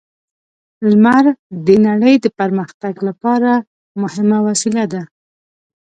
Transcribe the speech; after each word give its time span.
لمر 0.89 1.25
د 1.65 1.67
نړۍ 1.87 2.15
د 2.21 2.25
پرمختګ 2.39 2.93
لپاره 3.07 3.51
مهمه 4.01 4.37
وسیله 4.47 4.83
ده. 4.93 5.01